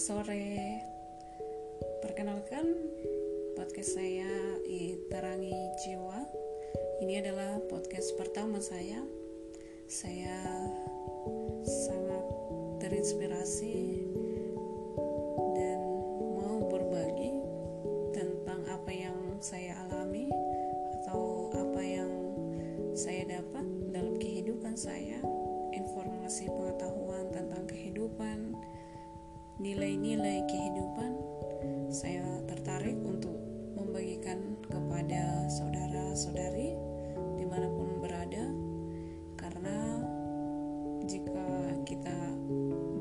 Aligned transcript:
sore. 0.00 0.80
Perkenalkan 2.00 2.72
podcast 3.52 4.00
saya 4.00 4.32
Iterangi 4.64 5.52
Jiwa. 5.84 6.24
Ini 7.04 7.20
adalah 7.20 7.60
podcast 7.68 8.16
pertama 8.16 8.64
saya. 8.64 9.04
Saya 9.84 10.40
sangat 11.68 12.24
terinspirasi 12.80 13.76
dan 15.52 15.80
mau 16.32 16.64
berbagi 16.72 17.36
tentang 18.16 18.64
apa 18.72 18.88
yang 18.96 19.36
saya 19.44 19.84
alami 19.84 20.32
atau 20.96 21.52
apa 21.52 21.82
yang 21.84 22.12
saya 22.96 23.36
dapat 23.36 23.68
dalam 23.92 24.16
kehidupan 24.16 24.80
saya, 24.80 25.20
informasi 25.76 26.48
pengetahuan 26.48 27.28
tentang 27.36 27.68
kehidupan, 27.68 28.56
nilai-nilai 29.60 30.48
kehidupan, 30.48 31.12
saya 31.92 32.24
tertarik 32.48 32.96
untuk 33.04 33.36
membagikan 33.76 34.56
kepada 34.64 35.44
saudara-saudari 35.52 36.72
di 37.36 37.44
mana 37.44 37.68
pun 37.68 38.00
berada, 38.00 38.48
karena 39.36 40.00
jika 41.04 41.44
kita 41.84 42.16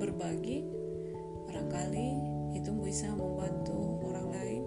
berbagi, 0.04 0.68
barangkali 1.48 2.10
itu 2.52 2.76
bisa 2.84 3.08
membantu 3.16 4.04
orang 4.12 4.28
lain 4.28 4.64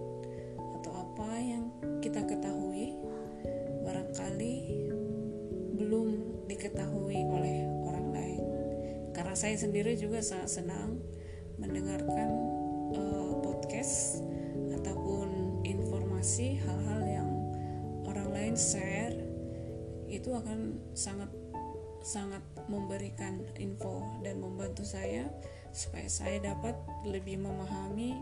atau 0.80 0.96
apa 0.96 1.30
yang 1.44 1.68
kita 2.00 2.24
ketahui, 2.24 2.96
barangkali 3.84 4.54
belum 5.76 6.08
diketahui 6.48 7.20
oleh 7.20 7.68
orang 7.84 8.08
lain. 8.16 8.42
Karena 9.12 9.36
saya 9.36 9.60
sendiri 9.60 9.92
juga 10.00 10.24
sangat 10.24 10.48
senang 10.56 10.96
mendengarkan 11.62 12.28
uh, 12.98 13.38
podcast 13.40 14.26
ataupun 14.74 15.62
informasi 15.62 16.58
hal-hal 16.58 17.02
yang 17.06 17.30
orang 18.04 18.28
lain 18.34 18.54
share 18.58 19.14
itu 20.10 20.34
akan 20.34 20.76
sangat 20.92 21.30
sangat 22.02 22.42
memberikan 22.66 23.46
info 23.56 24.02
dan 24.26 24.42
membantu 24.42 24.82
saya 24.82 25.30
supaya 25.70 26.10
saya 26.10 26.42
dapat 26.42 26.74
lebih 27.06 27.38
memahami 27.40 28.18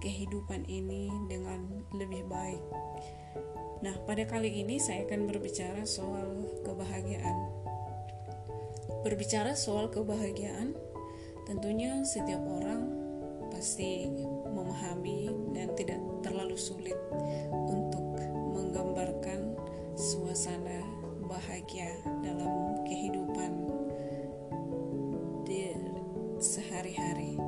kehidupan 0.00 0.64
ini 0.70 1.10
dengan 1.26 1.64
lebih 1.92 2.24
baik. 2.30 2.62
Nah, 3.84 3.94
pada 4.08 4.24
kali 4.24 4.64
ini 4.64 4.80
saya 4.80 5.04
akan 5.04 5.28
berbicara 5.28 5.84
soal 5.84 6.48
kebahagiaan. 6.64 7.36
Berbicara 9.04 9.52
soal 9.52 9.92
kebahagiaan, 9.92 10.72
Tentunya 11.44 12.00
setiap 12.04 12.40
orang 12.48 12.88
pasti 13.52 14.08
memahami 14.50 15.28
dan 15.52 15.68
tidak 15.76 16.00
terlalu 16.24 16.56
sulit 16.56 16.96
untuk 17.68 18.16
menggambarkan 18.56 19.52
suasana 19.94 20.82
bahagia 21.28 21.94
dalam 22.24 22.80
kehidupan 22.88 23.52
di 25.44 25.76
sehari-hari. 26.40 27.38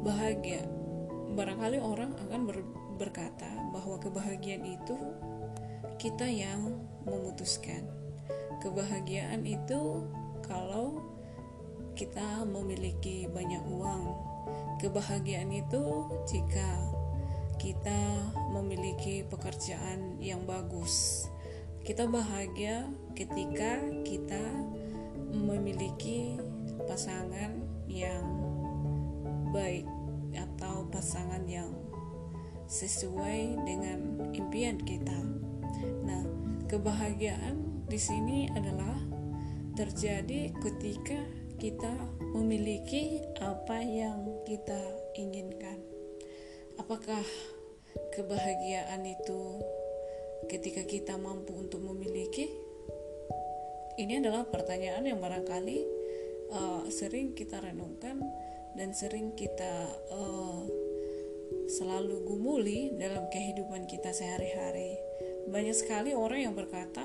Bahagia, 0.00 0.64
barangkali 1.36 1.78
orang 1.82 2.16
akan 2.16 2.40
ber, 2.48 2.58
berkata 2.96 3.50
bahwa 3.74 4.00
kebahagiaan 4.00 4.64
itu 4.64 4.96
kita 6.00 6.24
yang 6.24 6.80
memutuskan. 7.04 7.84
Kebahagiaan 8.64 9.44
itu 9.44 10.08
kalau 10.44 11.00
kita 11.94 12.44
memiliki 12.46 13.26
banyak 13.30 13.62
uang. 13.70 14.04
Kebahagiaan 14.80 15.52
itu 15.52 15.82
jika 16.24 16.70
kita 17.60 18.00
memiliki 18.56 19.20
pekerjaan 19.28 20.16
yang 20.16 20.48
bagus. 20.48 21.28
Kita 21.84 22.08
bahagia 22.08 22.88
ketika 23.12 23.84
kita 24.04 24.40
memiliki 25.36 26.40
pasangan 26.88 27.60
yang 27.84 28.24
baik 29.52 29.84
atau 30.32 30.88
pasangan 30.88 31.44
yang 31.44 31.68
sesuai 32.70 33.60
dengan 33.66 34.30
impian 34.32 34.78
kita. 34.78 35.18
Nah, 36.06 36.22
kebahagiaan 36.70 37.84
di 37.90 37.98
sini 37.98 38.46
adalah 38.54 38.94
terjadi 39.74 40.54
ketika 40.62 41.18
kita 41.60 41.92
memiliki 42.32 43.20
apa 43.36 43.84
yang 43.84 44.24
kita 44.48 44.80
inginkan. 45.12 45.76
Apakah 46.80 47.20
kebahagiaan 48.16 49.04
itu 49.04 49.60
ketika 50.48 50.80
kita 50.88 51.20
mampu 51.20 51.52
untuk 51.52 51.84
memiliki? 51.84 52.48
Ini 54.00 54.24
adalah 54.24 54.48
pertanyaan 54.48 55.04
yang 55.04 55.20
barangkali 55.20 55.78
uh, 56.48 56.88
sering 56.88 57.36
kita 57.36 57.60
renungkan 57.60 58.24
dan 58.72 58.96
sering 58.96 59.36
kita 59.36 59.84
uh, 60.16 60.64
selalu 61.68 62.24
gumuli 62.24 62.96
dalam 62.96 63.28
kehidupan 63.28 63.84
kita 63.84 64.16
sehari-hari. 64.16 64.96
Banyak 65.52 65.76
sekali 65.76 66.16
orang 66.16 66.40
yang 66.40 66.54
berkata, 66.56 67.04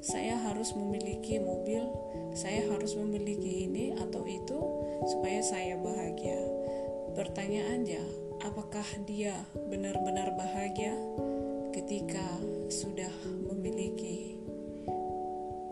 saya 0.00 0.40
harus 0.40 0.72
memiliki 0.72 1.36
mobil, 1.36 1.84
saya 2.32 2.64
harus 2.72 2.96
memiliki 2.96 3.68
ini 3.68 3.92
atau 4.00 4.24
itu 4.24 4.58
supaya 5.04 5.44
saya 5.44 5.76
bahagia. 5.76 6.40
Pertanyaannya, 7.12 8.00
apakah 8.40 8.84
dia 9.04 9.36
benar-benar 9.68 10.32
bahagia 10.40 10.96
ketika 11.76 12.24
sudah 12.72 13.12
memiliki 13.52 14.40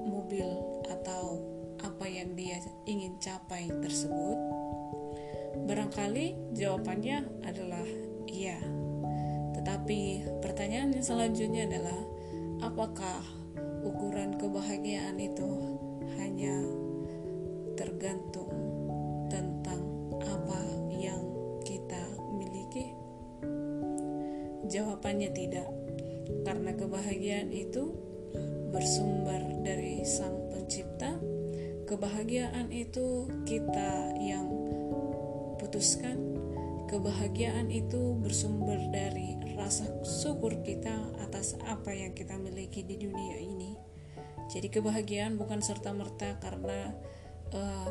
mobil 0.05 0.47
atau 0.93 1.41
apa 1.81 2.05
yang 2.05 2.37
dia 2.37 2.61
ingin 2.85 3.17
capai 3.25 3.73
tersebut? 3.81 4.37
Barangkali 5.65 6.53
jawabannya 6.53 7.49
adalah 7.49 7.87
iya. 8.29 8.61
Tetapi 9.57 10.01
pertanyaan 10.45 10.93
yang 10.93 11.07
selanjutnya 11.07 11.65
adalah 11.65 12.01
apakah 12.61 13.38
ukuran 13.83 14.39
kebahagiaan 14.39 15.19
itu 15.19 15.49
hanya 16.19 16.55
tergantung 17.75 18.51
tentang 19.31 19.83
apa 20.23 20.61
yang 20.95 21.21
kita 21.67 22.03
miliki? 22.35 22.95
Jawabannya 24.69 25.31
tidak, 25.33 25.69
karena 26.45 26.71
kebahagiaan 26.77 27.51
itu 27.51 27.95
bersumber 28.69 29.41
dari 29.65 30.05
Sang 30.05 30.53
Pencipta. 30.53 31.17
Kebahagiaan 31.89 32.69
itu 32.69 33.27
kita 33.49 34.13
yang 34.21 34.45
putuskan. 35.57 36.38
Kebahagiaan 36.89 37.69
itu 37.69 38.17
bersumber 38.17 38.81
dari 38.89 39.37
rasa 39.61 39.85
syukur 40.01 40.65
kita 40.65 41.13
atas 41.21 41.61
apa 41.69 41.93
yang 41.93 42.17
kita 42.17 42.41
miliki 42.41 42.81
di 42.81 42.97
dunia 42.97 43.37
ini. 43.37 43.77
Jadi 44.49 44.73
kebahagiaan 44.73 45.37
bukan 45.37 45.61
serta 45.61 45.93
merta 45.93 46.41
karena 46.41 46.97
uh, 47.53 47.89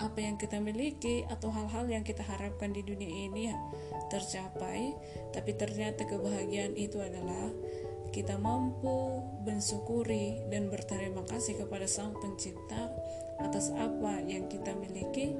apa 0.00 0.18
yang 0.20 0.36
kita 0.36 0.60
miliki 0.60 1.24
atau 1.28 1.48
hal-hal 1.48 1.88
yang 1.88 2.04
kita 2.04 2.20
harapkan 2.24 2.72
di 2.76 2.84
dunia 2.84 3.08
ini 3.08 3.52
tercapai, 4.12 4.92
tapi 5.32 5.56
ternyata 5.56 6.04
kebahagiaan 6.04 6.76
itu 6.76 7.00
adalah 7.00 7.52
kita 8.10 8.34
mampu 8.38 9.22
mensyukuri 9.46 10.42
dan 10.50 10.66
berterima 10.66 11.22
kasih 11.26 11.62
kepada 11.62 11.86
Sang 11.86 12.14
Pencipta 12.18 12.90
atas 13.38 13.70
apa 13.78 14.20
yang 14.26 14.50
kita 14.50 14.74
miliki, 14.76 15.32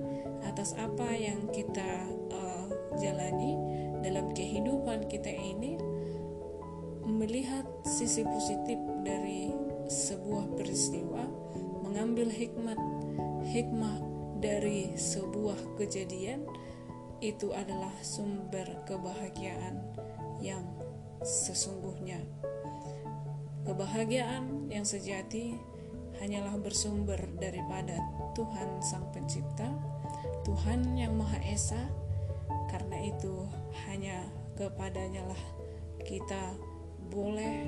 atas 0.46 0.72
apa 0.78 1.10
yang 1.12 1.50
kita 1.50 2.06
uh, 2.30 2.66
jalani 2.96 3.58
dalam 4.00 4.32
kehidupan 4.32 5.10
kita 5.10 5.28
ini 5.28 5.76
melihat 7.04 7.66
sisi 7.84 8.22
positif 8.24 8.78
dari 9.02 9.50
sebuah 9.90 10.54
peristiwa, 10.54 11.26
mengambil 11.82 12.30
hikmat 12.30 12.78
hikmah 13.50 13.98
dari 14.40 14.94
sebuah 14.96 15.76
kejadian 15.76 16.46
itu 17.20 17.52
adalah 17.52 17.92
sumber 18.00 18.64
kebahagiaan 18.88 19.76
yang 20.40 20.64
sesungguhnya. 21.20 22.24
Kebahagiaan 23.64 24.72
yang 24.72 24.88
sejati 24.88 25.56
hanyalah 26.20 26.56
bersumber 26.60 27.20
daripada 27.40 27.96
Tuhan 28.36 28.80
Sang 28.84 29.08
Pencipta, 29.12 29.68
Tuhan 30.44 30.96
yang 30.96 31.16
Maha 31.16 31.40
Esa. 31.44 31.80
Karena 32.70 33.02
itu 33.02 33.50
hanya 33.90 34.30
kepadanya 34.54 35.26
lah 35.26 35.42
kita 36.06 36.54
boleh 37.10 37.66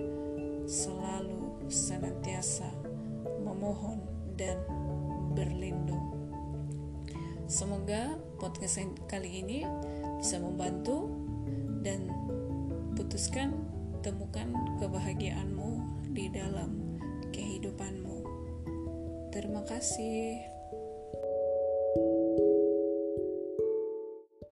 selalu 0.65 1.67
senantiasa 1.67 2.71
memohon 3.43 3.99
dan 4.39 4.63
berlindung. 5.35 6.15
Semoga 7.51 8.17
podcast 8.41 8.81
kali 9.11 9.45
ini 9.45 9.67
bisa 10.17 10.39
membantu 10.39 11.11
dan 11.83 12.09
putuskan 12.95 13.72
temukan 14.03 14.51
kebahagiaanmu 14.83 15.71
di 16.11 16.27
dalam 16.35 16.99
kehidupanmu. 17.31 18.19
Terima 19.31 19.63
kasih. 19.63 20.52